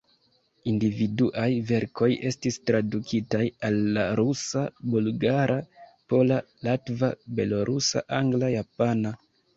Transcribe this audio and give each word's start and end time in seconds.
Individuaj 0.69 1.49
verkoj 1.71 2.07
estis 2.29 2.57
tradukitaj 2.69 3.43
al 3.69 3.77
la 3.99 4.07
rusa, 4.21 4.63
bulgara, 4.95 5.59
pola, 6.15 6.41
latva, 6.69 7.11
belorusa, 7.41 8.05
angla, 8.23 8.51
japana. 8.57 9.15